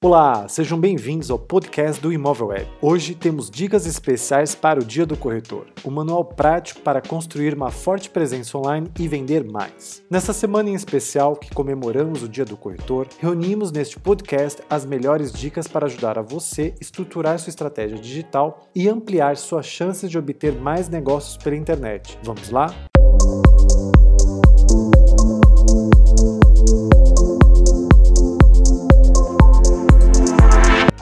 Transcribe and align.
Olá, 0.00 0.46
sejam 0.46 0.78
bem-vindos 0.78 1.28
ao 1.28 1.40
podcast 1.40 2.00
do 2.00 2.12
Imóvel 2.12 2.46
Web. 2.46 2.70
Hoje 2.80 3.16
temos 3.16 3.50
dicas 3.50 3.84
especiais 3.84 4.54
para 4.54 4.78
o 4.78 4.84
Dia 4.84 5.04
do 5.04 5.16
Corretor, 5.16 5.66
um 5.84 5.90
manual 5.90 6.24
prático 6.24 6.82
para 6.82 7.02
construir 7.02 7.52
uma 7.52 7.72
forte 7.72 8.08
presença 8.08 8.56
online 8.56 8.88
e 8.96 9.08
vender 9.08 9.42
mais. 9.42 10.00
Nessa 10.08 10.32
semana 10.32 10.70
em 10.70 10.74
especial 10.74 11.34
que 11.34 11.52
comemoramos 11.52 12.22
o 12.22 12.28
Dia 12.28 12.44
do 12.44 12.56
Corretor, 12.56 13.08
reunimos 13.18 13.72
neste 13.72 13.98
podcast 13.98 14.62
as 14.70 14.86
melhores 14.86 15.32
dicas 15.32 15.66
para 15.66 15.86
ajudar 15.86 16.16
a 16.16 16.22
você 16.22 16.76
estruturar 16.80 17.36
sua 17.40 17.50
estratégia 17.50 17.98
digital 17.98 18.68
e 18.76 18.88
ampliar 18.88 19.36
suas 19.36 19.66
chances 19.66 20.08
de 20.08 20.16
obter 20.16 20.52
mais 20.52 20.88
negócios 20.88 21.36
pela 21.36 21.56
internet. 21.56 22.16
Vamos 22.22 22.50
lá? 22.50 22.72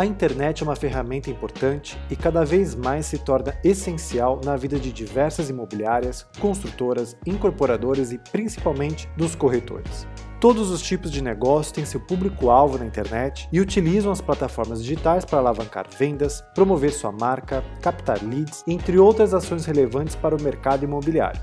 A 0.06 0.08
internet 0.08 0.62
é 0.62 0.64
uma 0.64 0.76
ferramenta 0.76 1.30
importante 1.30 1.98
e 2.08 2.14
cada 2.14 2.44
vez 2.44 2.76
mais 2.76 3.06
se 3.06 3.18
torna 3.18 3.58
essencial 3.64 4.40
na 4.44 4.54
vida 4.54 4.78
de 4.78 4.92
diversas 4.92 5.50
imobiliárias, 5.50 6.24
construtoras, 6.38 7.16
incorporadoras 7.26 8.12
e 8.12 8.18
principalmente 8.30 9.08
dos 9.16 9.34
corretores. 9.34 10.06
Todos 10.40 10.70
os 10.70 10.80
tipos 10.80 11.10
de 11.10 11.20
negócio 11.20 11.74
têm 11.74 11.84
seu 11.84 11.98
público-alvo 11.98 12.78
na 12.78 12.86
internet 12.86 13.48
e 13.50 13.60
utilizam 13.60 14.12
as 14.12 14.20
plataformas 14.20 14.80
digitais 14.80 15.24
para 15.24 15.40
alavancar 15.40 15.86
vendas, 15.98 16.40
promover 16.54 16.92
sua 16.92 17.10
marca, 17.10 17.64
captar 17.82 18.22
leads, 18.22 18.62
entre 18.64 19.00
outras 19.00 19.34
ações 19.34 19.66
relevantes 19.66 20.14
para 20.14 20.36
o 20.36 20.40
mercado 20.40 20.84
imobiliário. 20.84 21.40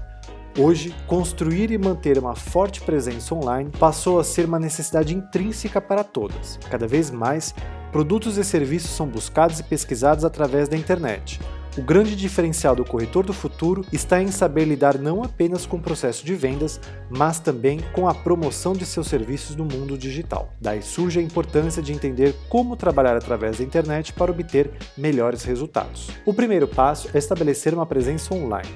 Hoje, 0.57 0.95
construir 1.05 1.69
e 1.69 1.77
manter 1.77 2.17
uma 2.17 2.33
forte 2.33 2.79
presença 2.79 3.35
online 3.35 3.71
passou 3.77 4.19
a 4.19 4.23
ser 4.23 4.45
uma 4.45 4.59
necessidade 4.59 5.13
intrínseca 5.13 5.81
para 5.81 6.03
todas. 6.03 6.57
Cada 6.69 6.87
vez 6.87 7.11
mais, 7.11 7.53
produtos 7.93 8.39
e 8.39 8.43
serviços 8.43 8.89
são 8.89 9.07
buscados 9.07 9.59
e 9.59 9.63
pesquisados 9.63 10.25
através 10.25 10.67
da 10.67 10.75
internet. 10.75 11.39
O 11.77 11.81
grande 11.81 12.15
diferencial 12.15 12.75
do 12.75 12.83
corretor 12.83 13.23
do 13.23 13.33
futuro 13.33 13.85
está 13.93 14.21
em 14.21 14.29
saber 14.29 14.65
lidar 14.65 14.97
não 14.97 15.23
apenas 15.23 15.65
com 15.65 15.77
o 15.77 15.81
processo 15.81 16.25
de 16.25 16.33
vendas, 16.33 16.81
mas 17.09 17.39
também 17.39 17.79
com 17.93 18.07
a 18.07 18.13
promoção 18.13 18.73
de 18.73 18.83
seus 18.85 19.07
serviços 19.07 19.55
no 19.55 19.65
mundo 19.65 19.95
digital. 19.95 20.49
Daí 20.59 20.81
surge 20.81 21.19
a 21.19 21.23
importância 21.23 21.83
de 21.83 21.93
entender 21.93 22.35
como 22.49 22.75
trabalhar 22.75 23.15
através 23.15 23.59
da 23.59 23.63
internet 23.63 24.11
para 24.13 24.31
obter 24.31 24.71
melhores 24.97 25.43
resultados. 25.43 26.09
O 26.25 26.33
primeiro 26.33 26.67
passo 26.67 27.09
é 27.13 27.17
estabelecer 27.19 27.75
uma 27.75 27.85
presença 27.85 28.33
online. 28.33 28.69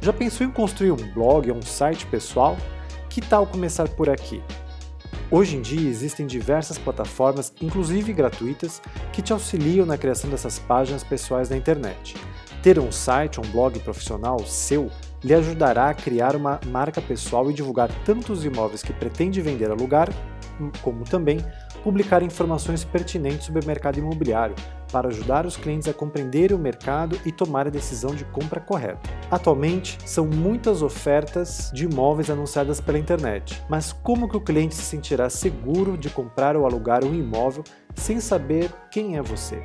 Já 0.00 0.12
pensou 0.12 0.46
em 0.46 0.50
construir 0.50 0.92
um 0.92 1.12
blog 1.14 1.50
ou 1.50 1.56
um 1.56 1.62
site 1.62 2.06
pessoal? 2.06 2.56
Que 3.08 3.22
tal 3.22 3.46
começar 3.46 3.88
por 3.88 4.10
aqui? 4.10 4.42
Hoje 5.30 5.58
em 5.58 5.60
dia 5.60 5.90
existem 5.90 6.26
diversas 6.26 6.78
plataformas, 6.78 7.52
inclusive 7.60 8.14
gratuitas, 8.14 8.80
que 9.12 9.20
te 9.20 9.30
auxiliam 9.30 9.84
na 9.84 9.98
criação 9.98 10.30
dessas 10.30 10.58
páginas 10.58 11.04
pessoais 11.04 11.50
na 11.50 11.56
internet. 11.56 12.16
Ter 12.62 12.78
um 12.78 12.90
site 12.90 13.38
ou 13.38 13.44
um 13.44 13.50
blog 13.50 13.78
profissional 13.80 14.38
seu 14.46 14.90
lhe 15.22 15.34
ajudará 15.34 15.90
a 15.90 15.94
criar 15.94 16.34
uma 16.34 16.58
marca 16.68 17.02
pessoal 17.02 17.50
e 17.50 17.54
divulgar 17.54 17.90
tanto 18.06 18.32
os 18.32 18.42
imóveis 18.42 18.82
que 18.82 18.92
pretende 18.92 19.42
vender 19.42 19.68
a 19.68 19.74
alugar, 19.74 20.08
como 20.82 21.04
também 21.04 21.38
publicar 21.82 22.22
informações 22.22 22.84
pertinentes 22.84 23.46
sobre 23.46 23.62
o 23.62 23.66
mercado 23.66 23.98
imobiliário, 23.98 24.54
para 24.92 25.08
ajudar 25.08 25.46
os 25.46 25.56
clientes 25.56 25.88
a 25.88 25.92
compreender 25.92 26.52
o 26.52 26.58
mercado 26.58 27.18
e 27.24 27.32
tomar 27.32 27.66
a 27.66 27.70
decisão 27.70 28.14
de 28.14 28.24
compra 28.24 28.60
correta. 28.60 29.10
Atualmente, 29.30 29.98
são 30.04 30.26
muitas 30.26 30.82
ofertas 30.82 31.70
de 31.74 31.84
imóveis 31.84 32.30
anunciadas 32.30 32.80
pela 32.80 32.98
internet, 32.98 33.62
mas 33.68 33.92
como 33.92 34.28
que 34.28 34.36
o 34.36 34.40
cliente 34.40 34.74
se 34.74 34.82
sentirá 34.82 35.28
seguro 35.28 35.96
de 35.96 36.10
comprar 36.10 36.56
ou 36.56 36.66
alugar 36.66 37.04
um 37.04 37.14
imóvel 37.14 37.64
sem 37.94 38.20
saber 38.20 38.72
quem 38.90 39.16
é 39.16 39.22
você? 39.22 39.62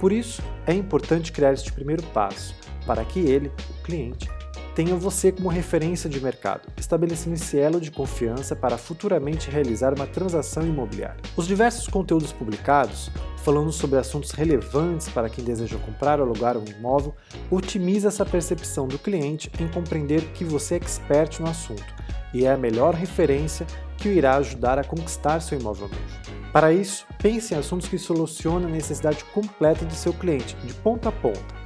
Por 0.00 0.12
isso, 0.12 0.42
é 0.66 0.74
importante 0.74 1.32
criar 1.32 1.52
este 1.52 1.72
primeiro 1.72 2.02
passo, 2.08 2.54
para 2.86 3.04
que 3.04 3.20
ele, 3.20 3.50
o 3.70 3.82
cliente, 3.82 4.28
tenha 4.74 4.96
você 4.96 5.30
como 5.30 5.48
referência 5.48 6.10
de 6.10 6.20
mercado, 6.20 6.68
estabelecendo 6.76 7.36
esse 7.36 7.58
elo 7.58 7.80
de 7.80 7.90
confiança 7.90 8.56
para 8.56 8.76
futuramente 8.76 9.50
realizar 9.50 9.94
uma 9.94 10.06
transação 10.06 10.66
imobiliária. 10.66 11.20
Os 11.36 11.46
diversos 11.46 11.86
conteúdos 11.86 12.32
publicados, 12.32 13.10
falando 13.44 13.70
sobre 13.70 13.98
assuntos 13.98 14.32
relevantes 14.32 15.08
para 15.08 15.28
quem 15.28 15.44
deseja 15.44 15.78
comprar 15.78 16.18
ou 16.18 16.26
alugar 16.26 16.56
um 16.56 16.64
imóvel, 16.64 17.14
otimiza 17.50 18.08
essa 18.08 18.26
percepção 18.26 18.88
do 18.88 18.98
cliente 18.98 19.50
em 19.60 19.68
compreender 19.68 20.22
que 20.32 20.44
você 20.44 20.74
é 20.74 20.78
expert 20.78 21.40
no 21.40 21.48
assunto 21.48 21.94
e 22.32 22.44
é 22.44 22.52
a 22.52 22.56
melhor 22.56 22.94
referência 22.94 23.64
que 23.96 24.08
o 24.08 24.12
irá 24.12 24.36
ajudar 24.36 24.78
a 24.78 24.84
conquistar 24.84 25.40
seu 25.40 25.58
imóvel 25.58 25.88
novo. 25.88 26.24
Para 26.52 26.72
isso, 26.72 27.06
pense 27.18 27.54
em 27.54 27.56
assuntos 27.56 27.88
que 27.88 27.98
solucionem 27.98 28.68
a 28.68 28.72
necessidade 28.72 29.24
completa 29.26 29.84
de 29.84 29.94
seu 29.94 30.12
cliente, 30.12 30.56
de 30.64 30.74
ponta 30.74 31.10
a 31.10 31.12
ponta 31.12 31.63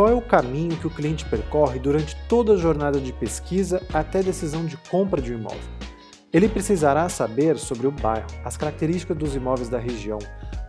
qual 0.00 0.08
é 0.08 0.14
o 0.14 0.22
caminho 0.22 0.78
que 0.78 0.86
o 0.86 0.90
cliente 0.90 1.26
percorre 1.26 1.78
durante 1.78 2.16
toda 2.26 2.54
a 2.54 2.56
jornada 2.56 2.98
de 2.98 3.12
pesquisa 3.12 3.86
até 3.92 4.20
a 4.20 4.22
decisão 4.22 4.64
de 4.64 4.78
compra 4.88 5.20
de 5.20 5.30
um 5.30 5.38
imóvel? 5.38 5.60
Ele 6.32 6.48
precisará 6.48 7.06
saber 7.10 7.58
sobre 7.58 7.86
o 7.86 7.90
bairro, 7.90 8.26
as 8.42 8.56
características 8.56 9.14
dos 9.14 9.34
imóveis 9.34 9.68
da 9.68 9.78
região, 9.78 10.18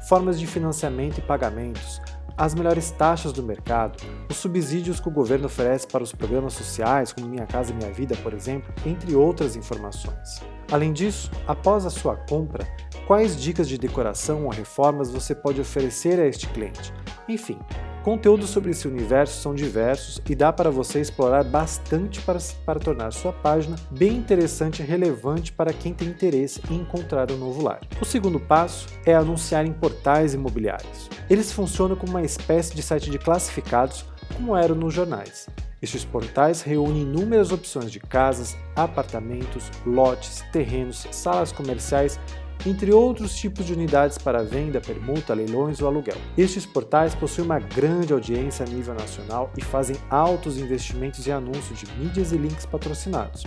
formas 0.09 0.37
de 0.37 0.45
financiamento 0.45 1.19
e 1.19 1.21
pagamentos, 1.21 2.01
as 2.35 2.53
melhores 2.53 2.91
taxas 2.91 3.31
do 3.31 3.41
mercado, 3.41 4.03
os 4.31 4.37
subsídios 4.37 4.99
que 4.99 5.07
o 5.07 5.11
governo 5.11 5.45
oferece 5.45 5.85
para 5.85 6.03
os 6.03 6.13
programas 6.13 6.53
sociais, 6.53 7.13
como 7.13 7.27
Minha 7.27 7.45
Casa 7.45 7.73
Minha 7.73 7.91
Vida, 7.91 8.15
por 8.17 8.33
exemplo, 8.33 8.73
entre 8.85 9.15
outras 9.15 9.55
informações. 9.55 10.41
Além 10.71 10.93
disso, 10.93 11.29
após 11.47 11.85
a 11.85 11.89
sua 11.89 12.15
compra, 12.15 12.65
quais 13.05 13.39
dicas 13.39 13.67
de 13.67 13.77
decoração 13.77 14.45
ou 14.45 14.49
reformas 14.49 15.11
você 15.11 15.35
pode 15.35 15.59
oferecer 15.59 16.19
a 16.19 16.25
este 16.25 16.47
cliente? 16.47 16.93
Enfim, 17.27 17.59
Conteúdos 18.03 18.49
sobre 18.49 18.71
esse 18.71 18.87
universo 18.87 19.39
são 19.39 19.53
diversos 19.53 20.19
e 20.27 20.33
dá 20.33 20.51
para 20.51 20.71
você 20.71 20.99
explorar 20.99 21.43
bastante 21.43 22.19
para, 22.21 22.39
para 22.65 22.79
tornar 22.79 23.13
sua 23.13 23.31
página 23.31 23.75
bem 23.91 24.15
interessante 24.15 24.81
e 24.81 24.85
relevante 24.85 25.53
para 25.53 25.71
quem 25.71 25.93
tem 25.93 26.07
interesse 26.07 26.59
em 26.71 26.77
encontrar 26.77 27.31
um 27.31 27.37
novo 27.37 27.61
lar. 27.61 27.79
O 28.01 28.05
segundo 28.05 28.39
passo 28.39 28.87
é 29.05 29.13
anunciar 29.13 29.67
em 29.67 29.71
portais 29.71 30.33
imobiliários. 30.33 31.11
Eles 31.29 31.51
funcionam 31.51 31.95
como 31.95 32.13
uma 32.13 32.23
espécie 32.23 32.73
de 32.73 32.81
site 32.81 33.11
de 33.11 33.19
classificados, 33.19 34.03
como 34.41 34.57
eram 34.57 34.73
nos 34.73 34.91
jornais. 34.91 35.47
Estes 35.79 36.03
portais 36.03 36.63
reúnem 36.63 37.03
inúmeras 37.03 37.51
opções 37.51 37.91
de 37.91 37.99
casas, 37.99 38.57
apartamentos, 38.75 39.69
lotes, 39.85 40.43
terrenos, 40.51 41.07
salas 41.11 41.51
comerciais 41.51 42.19
entre 42.65 42.91
outros 42.91 43.35
tipos 43.35 43.65
de 43.65 43.73
unidades 43.73 44.17
para 44.17 44.43
venda, 44.43 44.81
permuta, 44.81 45.33
leilões 45.33 45.79
ou 45.79 45.87
aluguel. 45.87 46.17
Estes 46.35 46.65
portais 46.65 47.13
possuem 47.13 47.45
uma 47.45 47.59
grande 47.59 48.13
audiência 48.13 48.65
a 48.65 48.69
nível 48.69 48.95
nacional 48.95 49.51
e 49.57 49.61
fazem 49.63 49.95
altos 50.09 50.57
investimentos 50.57 51.27
em 51.27 51.31
anúncios 51.31 51.79
de 51.79 51.91
mídias 51.97 52.31
e 52.31 52.37
links 52.37 52.65
patrocinados. 52.65 53.43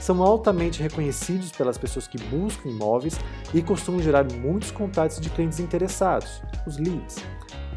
São 0.00 0.22
altamente 0.22 0.82
reconhecidos 0.82 1.50
pelas 1.52 1.78
pessoas 1.78 2.06
que 2.06 2.18
buscam 2.18 2.68
imóveis 2.68 3.18
e 3.54 3.62
costumam 3.62 4.02
gerar 4.02 4.24
muitos 4.24 4.70
contatos 4.70 5.20
de 5.20 5.30
clientes 5.30 5.58
interessados, 5.58 6.42
os 6.66 6.78
leads 6.78 7.16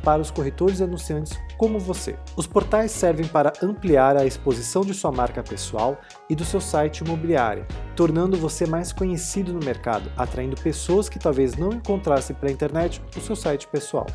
para 0.03 0.21
os 0.21 0.31
corretores 0.31 0.79
e 0.79 0.83
anunciantes 0.83 1.37
como 1.57 1.77
você. 1.77 2.15
Os 2.35 2.47
portais 2.47 2.91
servem 2.91 3.27
para 3.27 3.51
ampliar 3.61 4.15
a 4.15 4.25
exposição 4.25 4.81
de 4.81 4.93
sua 4.93 5.11
marca 5.11 5.43
pessoal 5.43 5.99
e 6.29 6.35
do 6.35 6.45
seu 6.45 6.61
site 6.61 6.99
imobiliário, 6.99 7.65
tornando 7.95 8.37
você 8.37 8.65
mais 8.65 8.93
conhecido 8.93 9.51
no 9.51 9.59
mercado, 9.59 10.09
atraindo 10.15 10.55
pessoas 10.55 11.09
que 11.09 11.19
talvez 11.19 11.55
não 11.55 11.73
encontrassem 11.73 12.35
pela 12.35 12.51
internet 12.51 13.01
o 13.15 13.19
seu 13.19 13.35
site 13.35 13.67
pessoal. 13.67 14.07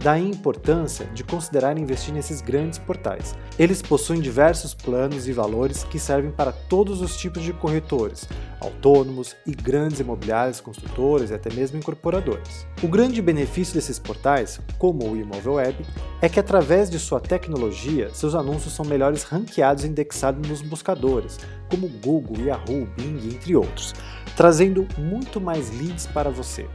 Daí 0.00 0.24
a 0.24 0.28
importância 0.28 1.06
de 1.06 1.24
considerar 1.24 1.76
investir 1.76 2.14
nesses 2.14 2.40
grandes 2.40 2.78
portais. 2.78 3.34
Eles 3.58 3.82
possuem 3.82 4.20
diversos 4.20 4.72
planos 4.72 5.26
e 5.26 5.32
valores 5.32 5.82
que 5.82 5.98
servem 5.98 6.30
para 6.30 6.52
todos 6.52 7.00
os 7.00 7.16
tipos 7.16 7.42
de 7.42 7.52
corretores, 7.52 8.28
autônomos 8.60 9.34
e 9.44 9.52
grandes 9.52 9.98
imobiliários, 9.98 10.60
construtores 10.60 11.30
e 11.30 11.34
até 11.34 11.52
mesmo 11.52 11.78
incorporadores. 11.78 12.64
O 12.82 12.86
grande 12.86 13.20
benefício 13.20 13.74
desses 13.74 13.98
portais, 13.98 14.60
como 14.78 15.04
o 15.10 15.16
Imóvel 15.16 15.54
Web, 15.54 15.84
é 16.22 16.28
que 16.28 16.38
através 16.38 16.88
de 16.88 16.98
sua 16.98 17.20
tecnologia, 17.20 18.10
seus 18.14 18.36
anúncios 18.36 18.74
são 18.74 18.84
melhores 18.84 19.24
ranqueados 19.24 19.84
e 19.84 19.88
indexados 19.88 20.48
nos 20.48 20.62
buscadores, 20.62 21.38
como 21.68 21.88
Google, 21.88 22.46
Yahoo, 22.46 22.86
Bing, 22.96 23.34
entre 23.34 23.56
outros, 23.56 23.94
trazendo 24.36 24.86
muito 24.96 25.40
mais 25.40 25.70
leads 25.70 26.06
para 26.06 26.30
você. 26.30 26.66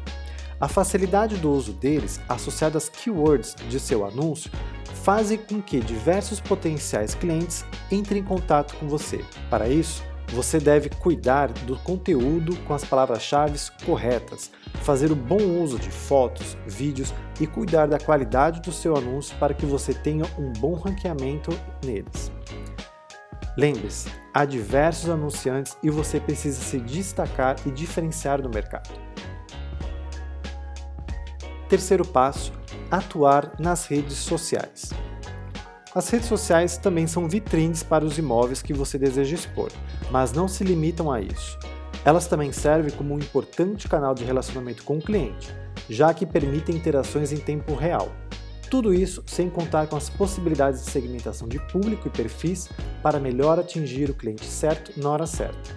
A 0.60 0.68
facilidade 0.68 1.38
do 1.38 1.52
uso 1.52 1.74
deles, 1.74 2.20
associada 2.30 2.78
às 2.78 2.90
keywords 2.90 3.56
de 3.70 3.80
seu 3.80 4.06
anúncio, 4.06 4.52
fazem 5.04 5.38
com 5.38 5.62
que 5.62 5.80
diversos 5.80 6.40
potenciais 6.40 7.14
clientes 7.14 7.66
entrem 7.92 8.22
em 8.22 8.26
contato 8.26 8.76
com 8.78 8.88
você. 8.88 9.24
Para 9.50 9.68
isso, 9.68 10.04
você 10.30 10.60
deve 10.60 10.90
cuidar 10.90 11.52
do 11.52 11.76
conteúdo 11.78 12.56
com 12.66 12.74
as 12.74 12.84
palavras-chave 12.84 13.60
corretas, 13.86 14.52
fazer 14.82 15.12
o 15.12 15.16
bom 15.16 15.62
uso 15.62 15.78
de 15.78 15.92
fotos, 15.92 16.58
vídeos 16.66 17.14
e 17.40 17.46
cuidar 17.46 17.88
da 17.88 18.00
qualidade 18.00 18.62
do 18.62 18.72
seu 18.72 18.96
anúncio 18.96 19.36
para 19.38 19.54
que 19.54 19.66
você 19.66 19.94
tenha 19.94 20.26
um 20.40 20.52
bom 20.54 20.74
ranqueamento 20.74 21.52
neles. 21.86 22.32
Lembre-se, 23.56 24.10
há 24.34 24.46
diversos 24.46 25.10
anunciantes 25.10 25.78
e 25.84 25.90
você 25.90 26.20
precisa 26.20 26.60
se 26.60 26.80
destacar 26.80 27.56
e 27.66 27.72
diferenciar 27.72 28.42
do 28.42 28.50
mercado. 28.50 29.13
Terceiro 31.74 32.06
passo: 32.06 32.54
atuar 32.92 33.60
nas 33.60 33.88
redes 33.88 34.18
sociais. 34.18 34.92
As 35.96 36.08
redes 36.08 36.28
sociais 36.28 36.78
também 36.78 37.08
são 37.08 37.28
vitrines 37.28 37.82
para 37.82 38.06
os 38.06 38.20
imóveis 38.20 38.62
que 38.62 38.76
você 38.76 38.96
deseja 38.96 39.34
expor, 39.34 39.72
mas 40.12 40.32
não 40.32 40.48
se 40.48 40.64
limitam 40.64 41.12
a 41.12 41.20
isso. 41.20 41.58
Elas 42.06 42.28
também 42.28 42.52
servem 42.52 42.92
como 42.92 43.16
um 43.16 43.18
importante 43.18 43.88
canal 43.88 44.14
de 44.14 44.24
relacionamento 44.24 44.84
com 44.84 45.00
o 45.00 45.02
cliente, 45.02 45.52
já 45.90 46.14
que 46.14 46.28
permitem 46.28 46.76
interações 46.76 47.32
em 47.32 47.38
tempo 47.38 47.74
real. 47.74 48.12
Tudo 48.70 48.94
isso 48.94 49.24
sem 49.26 49.50
contar 49.50 49.88
com 49.88 49.96
as 49.96 50.12
possibilidades 50.12 50.86
de 50.86 50.92
segmentação 50.92 51.48
de 51.48 51.58
público 51.72 52.08
e 52.08 52.12
perfis 52.12 52.70
para 53.02 53.20
melhor 53.20 53.58
atingir 53.58 54.12
o 54.12 54.14
cliente 54.14 54.46
certo 54.46 54.94
na 55.02 55.10
hora 55.10 55.26
certa. 55.26 55.72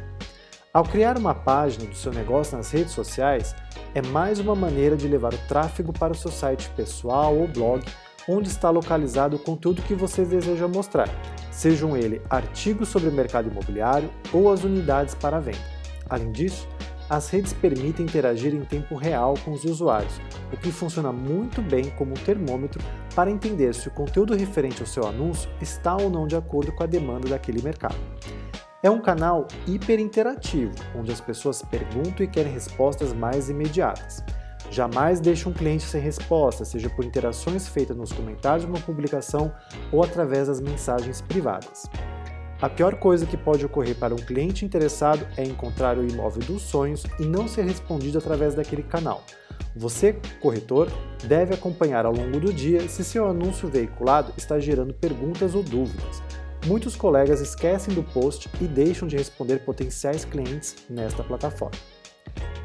Ao 0.75 0.85
criar 0.85 1.17
uma 1.17 1.35
página 1.35 1.87
do 1.87 1.97
seu 1.97 2.13
negócio 2.13 2.55
nas 2.55 2.71
redes 2.71 2.93
sociais, 2.93 3.55
é 3.97 4.03
mais 4.03 4.39
uma 4.39 4.55
maneira 4.55 4.95
de 4.95 5.09
levar 5.09 5.33
o 5.33 5.39
tráfego 5.49 5.91
para 5.91 6.13
o 6.13 6.15
seu 6.15 6.31
site 6.31 6.69
pessoal 6.77 7.35
ou 7.35 7.49
blog, 7.49 7.83
onde 8.29 8.47
está 8.47 8.69
localizado 8.69 9.37
o 9.37 9.39
conteúdo 9.39 9.81
que 9.81 9.95
você 9.95 10.23
deseja 10.23 10.69
mostrar, 10.69 11.09
sejam 11.51 11.97
ele 11.97 12.21
artigos 12.29 12.91
sobre 12.91 13.09
o 13.09 13.13
mercado 13.13 13.49
imobiliário 13.51 14.11
ou 14.35 14.53
as 14.53 14.65
unidades 14.65 15.15
para 15.15 15.41
venda. 15.41 15.65
Além 16.11 16.31
disso, 16.31 16.69
as 17.09 17.31
redes 17.31 17.55
permitem 17.55 18.05
interagir 18.05 18.55
em 18.55 18.67
tempo 18.67 18.97
real 18.97 19.33
com 19.43 19.53
os 19.53 19.65
usuários, 19.65 20.21
o 20.53 20.59
que 20.59 20.71
funciona 20.71 21.11
muito 21.11 21.63
bem 21.63 21.89
como 21.97 22.11
um 22.11 22.23
termômetro 22.23 22.85
para 23.15 23.31
entender 23.31 23.75
se 23.75 23.89
o 23.89 23.93
conteúdo 23.93 24.37
referente 24.37 24.83
ao 24.83 24.87
seu 24.87 25.07
anúncio 25.07 25.49
está 25.59 25.97
ou 25.97 26.11
não 26.11 26.27
de 26.27 26.37
acordo 26.37 26.71
com 26.71 26.83
a 26.83 26.87
demanda 26.87 27.31
daquele 27.31 27.63
mercado. 27.63 27.97
É 28.83 28.91
um 28.91 29.01
canal 29.01 29.49
hiper 29.67 29.99
interativo, 29.99 30.75
onde 30.95 31.11
as 31.11 31.21
pessoas 31.21 31.63
perguntam 31.63 32.25
e 32.25 32.29
querem 32.29 32.53
respostas 32.53 33.15
mais 33.15 33.49
imediatas. 33.49 34.23
Jamais 34.71 35.19
deixe 35.19 35.49
um 35.49 35.53
cliente 35.53 35.85
sem 35.85 36.01
resposta, 36.01 36.65
seja 36.65 36.91
por 36.91 37.05
interações 37.05 37.67
feitas 37.67 37.97
nos 37.97 38.13
comentários 38.13 38.67
de 38.67 38.71
uma 38.71 38.81
publicação 38.81 39.53
ou 39.91 40.05
através 40.05 40.49
das 40.49 40.61
mensagens 40.61 41.23
privadas. 41.23 41.85
A 42.61 42.69
pior 42.69 42.97
coisa 42.97 43.25
que 43.25 43.37
pode 43.37 43.65
ocorrer 43.65 43.97
para 43.97 44.15
um 44.15 44.19
cliente 44.19 44.65
interessado 44.65 45.27
é 45.37 45.45
encontrar 45.45 45.97
o 45.99 46.07
imóvel 46.07 46.43
dos 46.43 46.63
sonhos 46.63 47.05
e 47.19 47.25
não 47.25 47.49
ser 47.49 47.65
respondido 47.65 48.19
através 48.19 48.55
daquele 48.55 48.83
canal. 48.83 49.23
Você, 49.75 50.19
corretor, 50.41 50.89
deve 51.25 51.55
acompanhar 51.55 52.05
ao 52.05 52.13
longo 52.13 52.41
do 52.41 52.53
dia 52.53 52.87
se 52.89 53.05
seu 53.05 53.27
anúncio 53.29 53.69
veiculado 53.69 54.33
está 54.37 54.59
gerando 54.59 54.93
perguntas 54.95 55.55
ou 55.55 55.63
dúvidas. 55.63 56.23
Muitos 56.67 56.97
colegas 56.97 57.41
esquecem 57.41 57.95
do 57.95 58.03
post 58.03 58.51
e 58.61 58.67
deixam 58.67 59.07
de 59.07 59.17
responder 59.17 59.61
potenciais 59.61 60.25
clientes 60.25 60.75
nesta 60.91 61.23
plataforma. 61.23 61.79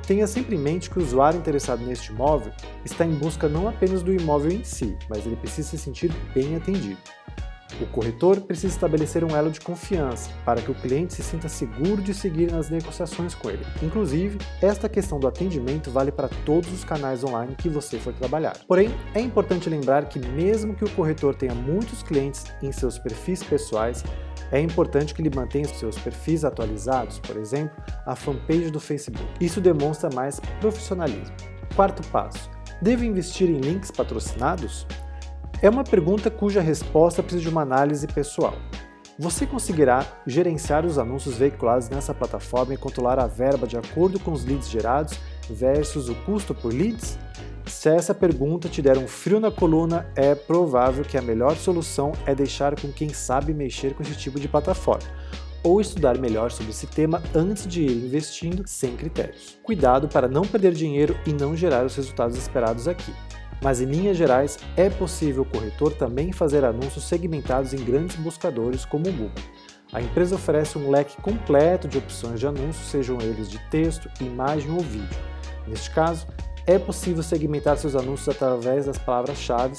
Tenha 0.07 0.25
sempre 0.25 0.55
em 0.55 0.59
mente 0.59 0.89
que 0.89 0.97
o 0.97 1.03
usuário 1.03 1.37
interessado 1.37 1.85
neste 1.85 2.11
imóvel 2.11 2.51
está 2.83 3.05
em 3.05 3.13
busca 3.13 3.47
não 3.47 3.69
apenas 3.69 4.01
do 4.01 4.11
imóvel 4.11 4.53
em 4.53 4.63
si, 4.63 4.97
mas 5.07 5.23
ele 5.23 5.35
precisa 5.35 5.69
se 5.69 5.77
sentir 5.77 6.11
bem 6.33 6.55
atendido. 6.55 6.97
O 7.79 7.85
corretor 7.87 8.41
precisa 8.41 8.73
estabelecer 8.73 9.23
um 9.23 9.35
elo 9.35 9.51
de 9.51 9.61
confiança 9.61 10.29
para 10.45 10.61
que 10.61 10.71
o 10.71 10.75
cliente 10.75 11.13
se 11.13 11.23
sinta 11.23 11.47
seguro 11.47 12.01
de 12.01 12.13
seguir 12.13 12.51
nas 12.51 12.69
negociações 12.69 13.33
com 13.33 13.49
ele. 13.49 13.65
Inclusive, 13.81 14.37
esta 14.61 14.89
questão 14.89 15.19
do 15.19 15.27
atendimento 15.27 15.89
vale 15.89 16.11
para 16.11 16.29
todos 16.45 16.71
os 16.71 16.83
canais 16.83 17.23
online 17.23 17.55
que 17.55 17.69
você 17.69 17.97
for 17.97 18.13
trabalhar. 18.13 18.57
Porém, 18.67 18.89
é 19.13 19.21
importante 19.21 19.69
lembrar 19.69 20.05
que, 20.05 20.19
mesmo 20.19 20.75
que 20.75 20.83
o 20.83 20.89
corretor 20.91 21.35
tenha 21.35 21.55
muitos 21.55 22.03
clientes 22.03 22.45
em 22.61 22.71
seus 22.71 22.99
perfis 22.99 23.41
pessoais, 23.43 24.03
é 24.51 24.59
importante 24.59 25.13
que 25.13 25.21
ele 25.21 25.33
mantenha 25.33 25.65
seus 25.65 25.97
perfis 25.97 26.43
atualizados, 26.43 27.19
por 27.19 27.37
exemplo, 27.37 27.81
a 28.05 28.15
fanpage 28.15 28.69
do 28.69 28.79
Facebook. 28.79 29.25
Isso 29.39 29.61
demonstra 29.61 30.09
mais 30.13 30.39
profissionalismo. 30.59 31.33
Quarto 31.75 32.05
passo: 32.09 32.49
devo 32.81 33.05
investir 33.05 33.49
em 33.49 33.59
links 33.59 33.91
patrocinados? 33.91 34.85
É 35.61 35.69
uma 35.69 35.83
pergunta 35.83 36.31
cuja 36.31 36.59
resposta 36.59 37.21
precisa 37.21 37.43
de 37.43 37.49
uma 37.49 37.61
análise 37.61 38.07
pessoal. 38.07 38.55
Você 39.19 39.45
conseguirá 39.45 40.03
gerenciar 40.25 40.87
os 40.87 40.97
anúncios 40.97 41.35
veiculados 41.35 41.87
nessa 41.87 42.15
plataforma 42.15 42.73
e 42.73 42.77
controlar 42.77 43.19
a 43.19 43.27
verba 43.27 43.67
de 43.67 43.77
acordo 43.77 44.19
com 44.19 44.31
os 44.31 44.43
leads 44.43 44.67
gerados 44.67 45.19
versus 45.47 46.09
o 46.09 46.15
custo 46.25 46.55
por 46.55 46.73
leads? 46.73 47.19
Se 47.67 47.89
essa 47.89 48.15
pergunta 48.15 48.67
te 48.67 48.81
der 48.81 48.97
um 48.97 49.07
frio 49.07 49.39
na 49.39 49.51
coluna, 49.51 50.07
é 50.15 50.33
provável 50.33 51.05
que 51.05 51.15
a 51.15 51.21
melhor 51.21 51.55
solução 51.55 52.11
é 52.25 52.33
deixar 52.33 52.79
com 52.79 52.91
quem 52.91 53.09
sabe 53.09 53.53
mexer 53.53 53.93
com 53.93 54.01
esse 54.01 54.15
tipo 54.15 54.39
de 54.39 54.47
plataforma 54.47 55.07
ou 55.63 55.79
estudar 55.79 56.17
melhor 56.17 56.49
sobre 56.49 56.71
esse 56.71 56.87
tema 56.87 57.21
antes 57.35 57.67
de 57.67 57.83
ir 57.83 57.91
investindo 57.91 58.63
sem 58.65 58.95
critérios. 58.95 59.59
Cuidado 59.61 60.07
para 60.07 60.27
não 60.27 60.41
perder 60.41 60.73
dinheiro 60.73 61.15
e 61.23 61.31
não 61.31 61.55
gerar 61.55 61.85
os 61.85 61.95
resultados 61.95 62.35
esperados 62.35 62.87
aqui 62.87 63.13
mas 63.61 63.79
em 63.79 63.85
linhas 63.85 64.17
gerais 64.17 64.57
é 64.75 64.89
possível 64.89 65.43
o 65.43 65.45
corretor 65.45 65.93
também 65.93 66.31
fazer 66.31 66.65
anúncios 66.65 67.03
segmentados 67.05 67.73
em 67.73 67.83
grandes 67.83 68.15
buscadores 68.15 68.85
como 68.85 69.07
o 69.07 69.11
Google. 69.11 69.43
A 69.93 70.01
empresa 70.01 70.35
oferece 70.35 70.77
um 70.77 70.89
leque 70.89 71.21
completo 71.21 71.87
de 71.87 71.97
opções 71.97 72.39
de 72.39 72.47
anúncios, 72.47 72.89
sejam 72.89 73.19
eles 73.21 73.49
de 73.49 73.59
texto, 73.69 74.09
imagem 74.21 74.71
ou 74.71 74.79
vídeo. 74.79 75.19
Neste 75.67 75.91
caso, 75.91 76.27
é 76.65 76.79
possível 76.79 77.21
segmentar 77.21 77.77
seus 77.77 77.95
anúncios 77.95 78.29
através 78.29 78.85
das 78.85 78.97
palavras-chave, 78.97 79.77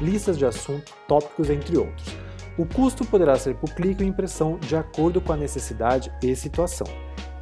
listas 0.00 0.38
de 0.38 0.46
assunto, 0.46 0.92
tópicos, 1.06 1.50
entre 1.50 1.76
outros. 1.76 2.08
O 2.56 2.64
custo 2.66 3.04
poderá 3.04 3.36
ser 3.36 3.54
por 3.56 3.70
clique 3.70 4.02
ou 4.02 4.08
impressão 4.08 4.58
de 4.58 4.76
acordo 4.76 5.20
com 5.20 5.32
a 5.32 5.36
necessidade 5.36 6.12
e 6.22 6.34
situação. 6.34 6.86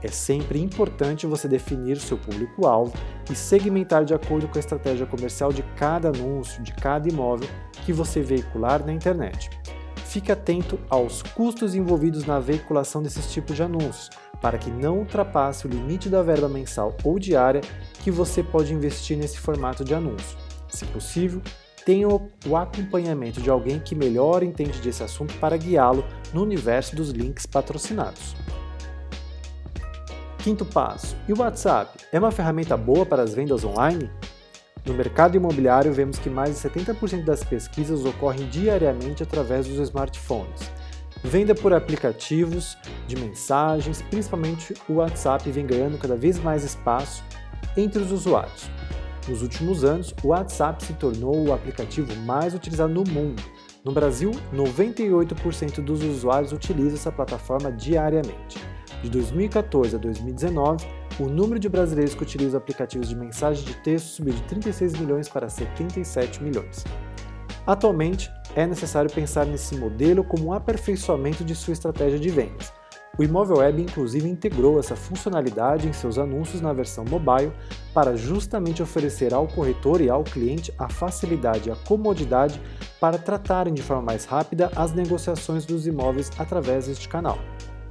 É 0.03 0.09
sempre 0.09 0.61
importante 0.61 1.27
você 1.27 1.49
definir 1.49 1.99
seu 1.99 2.17
público-alvo 2.17 2.93
e 3.31 3.35
segmentar 3.35 4.05
de 4.05 4.15
acordo 4.15 4.47
com 4.47 4.56
a 4.56 4.61
estratégia 4.61 5.06
comercial 5.06 5.53
de 5.53 5.62
cada 5.77 6.09
anúncio, 6.09 6.62
de 6.62 6.73
cada 6.73 7.09
imóvel 7.09 7.49
que 7.85 7.93
você 7.93 8.21
veicular 8.21 8.85
na 8.85 8.93
internet. 8.93 9.50
Fique 10.05 10.33
atento 10.33 10.79
aos 10.89 11.23
custos 11.23 11.75
envolvidos 11.75 12.25
na 12.25 12.39
veiculação 12.39 13.03
desses 13.03 13.31
tipos 13.31 13.56
de 13.56 13.62
anúncios, 13.62 14.09
para 14.41 14.56
que 14.56 14.71
não 14.71 15.00
ultrapasse 15.00 15.67
o 15.67 15.69
limite 15.69 16.09
da 16.09 16.23
verba 16.23 16.49
mensal 16.49 16.97
ou 17.05 17.19
diária 17.19 17.61
que 18.03 18.11
você 18.11 18.43
pode 18.43 18.73
investir 18.73 19.19
nesse 19.19 19.39
formato 19.39 19.85
de 19.85 19.94
anúncio. 19.94 20.39
Se 20.69 20.87
possível, 20.87 21.43
tenha 21.85 22.09
o 22.09 22.56
acompanhamento 22.56 23.41
de 23.41 23.51
alguém 23.51 23.81
que 23.81 23.94
melhor 23.94 24.43
entende 24.43 24.81
desse 24.81 25.03
assunto 25.03 25.35
para 25.39 25.56
guiá-lo 25.56 26.05
no 26.33 26.43
universo 26.43 26.94
dos 26.94 27.11
links 27.11 27.47
patrocinados. 27.47 28.37
Quinto 30.38 30.64
passo: 30.64 31.17
e 31.29 31.32
o 31.32 31.38
WhatsApp? 31.40 31.99
É 32.12 32.19
uma 32.19 32.31
ferramenta 32.31 32.76
boa 32.76 33.05
para 33.05 33.23
as 33.23 33.35
vendas 33.35 33.64
online? 33.64 34.11
No 34.87 34.94
mercado 34.94 35.37
imobiliário, 35.37 35.93
vemos 35.93 36.19
que 36.19 36.31
mais 36.31 36.55
de 36.55 36.69
70% 36.69 37.25
das 37.25 37.44
pesquisas 37.44 38.05
ocorrem 38.05 38.48
diariamente 38.48 39.22
através 39.22 39.67
dos 39.67 39.79
smartphones. 39.79 40.70
Venda 41.22 41.55
por 41.55 41.74
aplicativos 41.74 42.79
de 43.06 43.17
mensagens, 43.17 44.01
principalmente 44.03 44.72
o 44.89 44.94
WhatsApp, 44.94 45.51
vem 45.51 45.67
ganhando 45.67 45.98
cada 45.98 46.17
vez 46.17 46.39
mais 46.39 46.63
espaço 46.63 47.24
entre 47.77 48.01
os 48.01 48.13
usuários. 48.13 48.70
Nos 49.29 49.43
últimos 49.43 49.84
anos, 49.84 50.15
o 50.22 50.29
WhatsApp 50.29 50.82
se 50.82 50.94
tornou 50.94 51.48
o 51.48 51.53
aplicativo 51.53 52.15
mais 52.20 52.55
utilizado 52.55 52.94
no 52.94 53.05
mundo. 53.05 53.43
No 53.84 53.93
Brasil, 53.93 54.31
98% 54.55 55.82
dos 55.82 56.03
usuários 56.03 56.53
utilizam 56.53 56.94
essa 56.94 57.13
plataforma 57.13 57.70
diariamente. 57.70 58.58
De 59.02 59.08
2014 59.10 59.94
a 59.94 59.98
2019, 59.98 60.84
o 61.20 61.26
número 61.26 61.60
de 61.60 61.69
brasileiros 61.69 62.14
que 62.14 62.22
utilizam 62.22 62.58
aplicativos 62.58 63.08
de 63.08 63.17
mensagem 63.17 63.64
de 63.64 63.74
texto 63.74 64.06
subiu 64.06 64.34
de 64.34 64.43
36 64.43 64.98
milhões 64.98 65.28
para 65.28 65.48
77 65.48 66.43
milhões. 66.43 66.84
Atualmente, 67.67 68.31
é 68.56 68.67
necessário 68.67 69.10
pensar 69.10 69.46
nesse 69.46 69.76
modelo 69.76 70.24
como 70.24 70.46
um 70.46 70.52
aperfeiçoamento 70.52 71.44
de 71.44 71.55
sua 71.55 71.72
estratégia 71.72 72.19
de 72.19 72.28
vendas. 72.28 72.72
O 73.17 73.22
Imóvel 73.22 73.58
Web 73.58 73.82
inclusive 73.82 74.28
integrou 74.28 74.78
essa 74.78 74.94
funcionalidade 74.94 75.88
em 75.88 75.93
seus 75.93 76.19
anúncios 76.19 76.60
na 76.60 76.72
versão 76.72 77.05
mobile 77.05 77.52
para 77.93 78.17
justamente 78.17 78.82
oferecer 78.82 79.34
ao 79.34 79.48
corretor 79.48 80.00
e 80.00 80.08
ao 80.08 80.22
cliente 80.22 80.72
a 80.78 80.88
facilidade 80.88 81.69
e 81.69 81.72
a 81.72 81.76
comodidade 81.76 82.60
para 83.00 83.19
tratarem 83.19 83.74
de 83.74 83.82
forma 83.82 84.02
mais 84.02 84.24
rápida 84.24 84.70
as 84.76 84.93
negociações 84.93 85.67
dos 85.67 85.86
imóveis 85.86 86.31
através 86.38 86.86
deste 86.86 87.08
canal. 87.08 87.38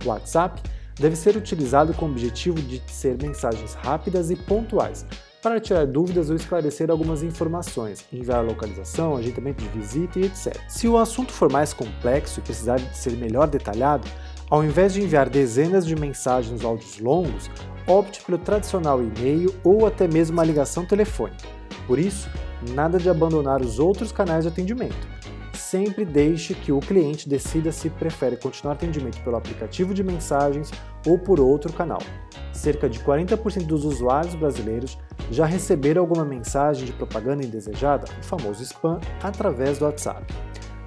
WhatsApp 0.06 0.62
deve 1.00 1.16
ser 1.16 1.36
utilizado 1.36 1.94
com 1.94 2.06
o 2.06 2.10
objetivo 2.10 2.62
de 2.62 2.82
ser 2.88 3.18
mensagens 3.22 3.74
rápidas 3.76 4.32
e 4.32 4.36
pontuais, 4.36 5.06
para 5.42 5.60
tirar 5.60 5.86
dúvidas 5.86 6.30
ou 6.30 6.36
esclarecer 6.36 6.90
algumas 6.90 7.24
informações, 7.24 8.04
enviar 8.12 8.44
localização, 8.44 9.16
agendamento 9.16 9.64
de 9.64 9.70
visita 9.70 10.20
e 10.20 10.26
etc. 10.26 10.58
Se 10.68 10.88
o 10.88 10.98
assunto 10.98 11.32
for 11.32 11.52
mais 11.52 11.74
complexo 11.74 12.40
e 12.40 12.44
precisar 12.44 12.78
de 12.78 12.98
ser 12.98 13.12
melhor 13.12 13.48
detalhado, 13.48 14.08
ao 14.50 14.64
invés 14.64 14.94
de 14.94 15.02
enviar 15.02 15.30
dezenas 15.30 15.86
de 15.86 15.96
mensagens 15.96 16.64
ou 16.64 16.72
áudios 16.72 17.00
longos, 17.00 17.50
opte 17.86 18.22
pelo 18.24 18.38
tradicional 18.38 19.02
e-mail 19.02 19.54
ou 19.64 19.86
até 19.86 20.08
mesmo 20.08 20.36
uma 20.36 20.44
ligação 20.44 20.86
telefônica. 20.86 21.48
Por 21.86 22.00
isso, 22.00 22.30
nada 22.74 22.98
de 22.98 23.10
abandonar 23.10 23.62
os 23.62 23.80
outros 23.80 24.12
canais 24.12 24.44
de 24.44 24.50
atendimento. 24.50 25.08
Sempre 25.58 26.06
deixe 26.06 26.54
que 26.54 26.72
o 26.72 26.80
cliente 26.80 27.28
decida 27.28 27.72
se 27.72 27.90
prefere 27.90 28.38
continuar 28.38 28.74
atendimento 28.74 29.22
pelo 29.24 29.36
aplicativo 29.36 29.94
de 29.94 30.04
mensagens 30.04 30.72
ou 31.06 31.18
por 31.18 31.40
outro 31.40 31.74
canal. 31.74 32.02
Cerca 32.52 32.90
de 32.90 33.00
40% 33.00 33.66
dos 33.66 33.86
usuários 33.86 34.36
brasileiros 34.36 34.98
já 35.32 35.46
receberam 35.46 36.02
alguma 36.02 36.26
mensagem 36.26 36.86
de 36.86 36.94
propaganda 36.94 37.46
indesejada, 37.46 38.08
o 38.20 38.24
famoso 38.24 38.64
spam, 38.64 39.00
através 39.22 39.78
do 39.78 39.86
WhatsApp. 39.86 40.26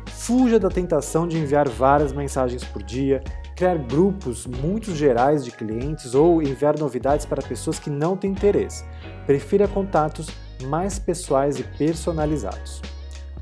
Fuja 0.06 0.58
da 0.58 0.68
tentação 0.68 1.26
de 1.26 1.38
enviar 1.38 1.68
várias 1.68 2.12
mensagens 2.12 2.64
por 2.64 2.82
dia, 2.82 3.22
criar 3.56 3.78
grupos 3.78 4.46
muito 4.46 4.94
gerais 4.94 5.44
de 5.44 5.50
clientes 5.50 6.14
ou 6.14 6.42
enviar 6.42 6.78
novidades 6.78 7.26
para 7.26 7.42
pessoas 7.42 7.78
que 7.78 7.90
não 7.90 8.16
têm 8.16 8.30
interesse. 8.30 8.84
Prefira 9.26 9.68
contatos 9.68 10.28
mais 10.62 10.98
pessoais 10.98 11.58
e 11.58 11.62
personalizados. 11.62 12.89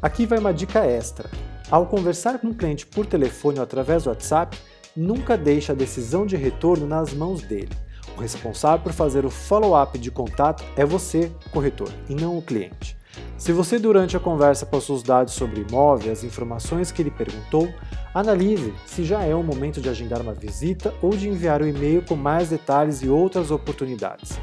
Aqui 0.01 0.27
vai 0.27 0.39
uma 0.39 0.55
dica 0.55 0.85
extra. 0.85 1.29
Ao 1.69 1.85
conversar 1.85 2.39
com 2.39 2.49
um 2.49 2.55
cliente 2.55 2.87
por 2.87 3.05
telefone 3.05 3.59
ou 3.59 3.65
através 3.65 4.05
do 4.05 4.11
WhatsApp, 4.11 4.57
nunca 4.97 5.37
deixe 5.37 5.73
a 5.73 5.75
decisão 5.75 6.25
de 6.25 6.37
retorno 6.37 6.87
nas 6.87 7.13
mãos 7.13 7.43
dele. 7.43 7.77
O 8.17 8.21
responsável 8.21 8.83
por 8.83 8.93
fazer 8.93 9.25
o 9.27 9.31
follow-up 9.31 9.99
de 9.99 10.11
contato 10.11 10.65
é 10.77 10.85
você, 10.85 11.33
corretor, 11.53 11.91
e 12.09 12.15
não 12.15 12.39
o 12.39 12.43
cliente. 12.43 12.97
Se 13.37 13.53
você 13.53 13.77
durante 13.79 14.17
a 14.17 14.21
conversa 14.21 14.65
passou 14.65 14.95
os 14.95 15.03
dados 15.03 15.35
sobre 15.35 15.61
o 15.61 15.67
imóvel, 15.69 16.13
as 16.13 16.23
informações 16.23 16.93
que 16.93 17.03
ele 17.03 17.11
perguntou, 17.11 17.69
analise 18.15 18.73
se 18.87 19.05
já 19.05 19.25
é 19.25 19.35
o 19.35 19.43
momento 19.43 19.81
de 19.81 19.89
agendar 19.89 20.21
uma 20.21 20.35
visita 20.35 20.95
ou 21.03 21.11
de 21.11 21.29
enviar 21.29 21.61
o 21.61 21.65
um 21.65 21.69
e-mail 21.69 22.03
com 22.03 22.15
mais 22.15 22.51
detalhes 22.51 23.03
e 23.03 23.09
outras 23.09 23.51
oportunidades. 23.51 24.39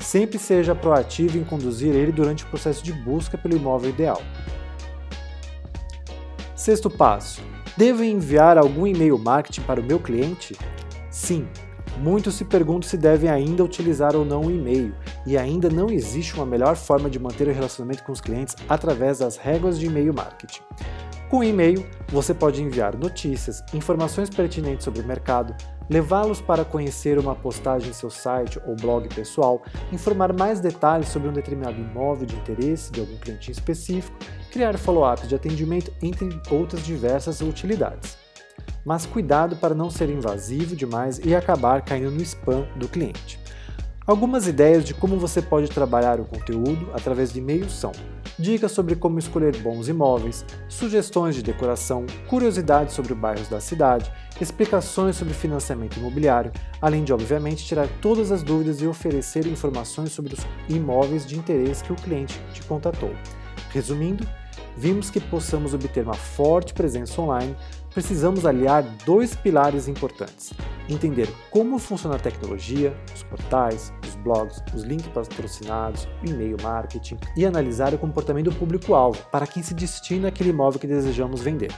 Sempre 0.00 0.38
seja 0.38 0.74
proativo 0.74 1.38
em 1.38 1.44
conduzir 1.44 1.94
ele 1.94 2.12
durante 2.12 2.44
o 2.44 2.48
processo 2.48 2.82
de 2.82 2.92
busca 2.92 3.38
pelo 3.38 3.56
imóvel 3.56 3.90
ideal. 3.90 4.20
Sexto 6.64 6.88
passo: 6.88 7.42
devo 7.76 8.02
enviar 8.02 8.56
algum 8.56 8.86
e-mail 8.86 9.18
marketing 9.18 9.60
para 9.60 9.82
o 9.82 9.84
meu 9.84 10.00
cliente? 10.00 10.56
Sim. 11.10 11.46
Muitos 11.98 12.36
se 12.36 12.44
perguntam 12.46 12.88
se 12.88 12.96
devem 12.96 13.28
ainda 13.28 13.62
utilizar 13.62 14.16
ou 14.16 14.24
não 14.24 14.40
o 14.40 14.50
e-mail, 14.50 14.94
e 15.26 15.36
ainda 15.36 15.68
não 15.68 15.90
existe 15.90 16.32
uma 16.32 16.46
melhor 16.46 16.74
forma 16.74 17.10
de 17.10 17.18
manter 17.18 17.48
o 17.48 17.52
relacionamento 17.52 18.02
com 18.02 18.12
os 18.12 18.20
clientes 18.22 18.56
através 18.66 19.18
das 19.18 19.36
regras 19.36 19.78
de 19.78 19.88
e-mail 19.88 20.14
marketing. 20.14 20.62
Com 21.28 21.44
e-mail, 21.44 21.84
você 22.08 22.32
pode 22.32 22.62
enviar 22.62 22.96
notícias, 22.96 23.62
informações 23.74 24.30
pertinentes 24.30 24.84
sobre 24.84 25.02
o 25.02 25.06
mercado, 25.06 25.54
levá-los 25.88 26.40
para 26.40 26.64
conhecer 26.64 27.18
uma 27.18 27.34
postagem 27.34 27.90
em 27.90 27.92
seu 27.92 28.10
site 28.10 28.60
ou 28.66 28.74
blog 28.74 29.08
pessoal, 29.14 29.62
informar 29.92 30.32
mais 30.32 30.60
detalhes 30.60 31.08
sobre 31.08 31.28
um 31.28 31.32
determinado 31.32 31.80
imóvel 31.80 32.26
de 32.26 32.36
interesse 32.36 32.90
de 32.90 33.00
algum 33.00 33.16
cliente 33.16 33.50
específico, 33.50 34.16
criar 34.50 34.78
follow-ups 34.78 35.28
de 35.28 35.34
atendimento, 35.34 35.92
entre 36.02 36.28
outras 36.50 36.84
diversas 36.84 37.40
utilidades. 37.40 38.16
Mas 38.84 39.06
cuidado 39.06 39.56
para 39.56 39.74
não 39.74 39.90
ser 39.90 40.10
invasivo 40.10 40.76
demais 40.76 41.18
e 41.18 41.34
acabar 41.34 41.82
caindo 41.82 42.10
no 42.10 42.22
spam 42.22 42.66
do 42.76 42.88
cliente. 42.88 43.43
Algumas 44.06 44.46
ideias 44.46 44.84
de 44.84 44.92
como 44.92 45.18
você 45.18 45.40
pode 45.40 45.68
trabalhar 45.68 46.20
o 46.20 46.26
conteúdo 46.26 46.90
através 46.92 47.32
de 47.32 47.38
e-mails 47.38 47.72
são 47.72 47.90
dicas 48.38 48.72
sobre 48.72 48.96
como 48.96 49.18
escolher 49.18 49.56
bons 49.62 49.88
imóveis, 49.88 50.44
sugestões 50.68 51.34
de 51.34 51.42
decoração, 51.42 52.04
curiosidades 52.28 52.92
sobre 52.92 53.14
bairros 53.14 53.48
da 53.48 53.60
cidade, 53.60 54.12
explicações 54.38 55.16
sobre 55.16 55.32
financiamento 55.32 55.96
imobiliário, 55.96 56.52
além 56.82 57.02
de, 57.02 57.14
obviamente, 57.14 57.64
tirar 57.64 57.88
todas 58.02 58.30
as 58.30 58.42
dúvidas 58.42 58.82
e 58.82 58.86
oferecer 58.86 59.46
informações 59.46 60.12
sobre 60.12 60.34
os 60.34 60.46
imóveis 60.68 61.24
de 61.24 61.38
interesse 61.38 61.82
que 61.82 61.92
o 61.92 61.96
cliente 61.96 62.38
te 62.52 62.62
contatou. 62.64 63.14
Resumindo, 63.70 64.28
vimos 64.76 65.08
que 65.08 65.18
possamos 65.20 65.72
obter 65.72 66.04
uma 66.04 66.12
forte 66.12 66.74
presença 66.74 67.22
online, 67.22 67.56
precisamos 67.94 68.44
aliar 68.44 68.82
dois 69.06 69.34
pilares 69.34 69.88
importantes: 69.88 70.52
entender 70.88 71.28
como 71.50 71.78
funciona 71.78 72.16
a 72.16 72.18
tecnologia, 72.18 72.94
os 73.14 73.22
portais, 73.22 73.92
os 74.06 74.16
blogs, 74.16 74.62
os 74.74 74.82
links 74.82 75.06
patrocinados, 75.08 76.08
o 76.22 76.28
e-mail 76.28 76.56
marketing 76.60 77.16
e 77.36 77.46
analisar 77.46 77.94
o 77.94 77.98
comportamento 77.98 78.50
do 78.50 78.56
público-alvo 78.56 79.22
para 79.30 79.46
quem 79.46 79.62
se 79.62 79.72
destina 79.72 80.28
aquele 80.28 80.50
imóvel 80.50 80.80
que 80.80 80.86
desejamos 80.86 81.40
vender. 81.40 81.72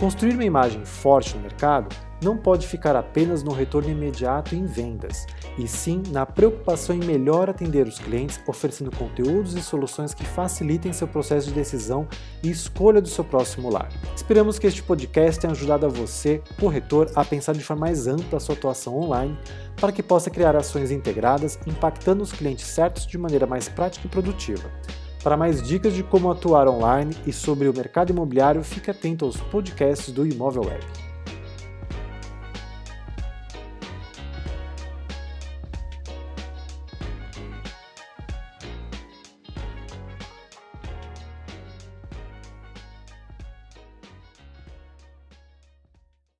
Construir 0.00 0.32
uma 0.32 0.44
imagem 0.46 0.82
forte 0.82 1.36
no 1.36 1.42
mercado 1.42 1.94
não 2.22 2.34
pode 2.34 2.66
ficar 2.66 2.96
apenas 2.96 3.42
no 3.42 3.52
retorno 3.52 3.90
imediato 3.90 4.54
em 4.54 4.64
vendas, 4.64 5.26
e 5.58 5.68
sim 5.68 6.02
na 6.08 6.24
preocupação 6.24 6.96
em 6.96 7.04
melhor 7.04 7.50
atender 7.50 7.86
os 7.86 7.98
clientes, 7.98 8.40
oferecendo 8.46 8.90
conteúdos 8.96 9.52
e 9.52 9.60
soluções 9.60 10.14
que 10.14 10.24
facilitem 10.24 10.90
seu 10.94 11.06
processo 11.06 11.48
de 11.48 11.54
decisão 11.54 12.08
e 12.42 12.50
escolha 12.50 13.02
do 13.02 13.08
seu 13.08 13.22
próximo 13.22 13.68
lar. 13.68 13.90
Esperamos 14.16 14.58
que 14.58 14.66
este 14.66 14.82
podcast 14.82 15.38
tenha 15.38 15.52
ajudado 15.52 15.84
a 15.84 15.90
você, 15.90 16.42
corretor, 16.58 17.10
a 17.14 17.22
pensar 17.22 17.52
de 17.52 17.62
forma 17.62 17.80
mais 17.80 18.06
ampla 18.06 18.38
a 18.38 18.40
sua 18.40 18.54
atuação 18.54 18.98
online, 18.98 19.38
para 19.76 19.92
que 19.92 20.02
possa 20.02 20.30
criar 20.30 20.56
ações 20.56 20.90
integradas, 20.90 21.58
impactando 21.66 22.22
os 22.22 22.32
clientes 22.32 22.66
certos 22.66 23.06
de 23.06 23.18
maneira 23.18 23.46
mais 23.46 23.68
prática 23.68 24.06
e 24.06 24.10
produtiva. 24.10 24.70
Para 25.22 25.36
mais 25.36 25.62
dicas 25.62 25.92
de 25.92 26.02
como 26.02 26.30
atuar 26.30 26.66
online 26.66 27.14
e 27.26 27.32
sobre 27.32 27.68
o 27.68 27.74
mercado 27.74 28.10
imobiliário, 28.10 28.64
fique 28.64 28.90
atento 28.90 29.26
aos 29.26 29.36
podcasts 29.36 30.10
do 30.12 30.26
Imóvel 30.26 30.62
Web. 30.64 31.09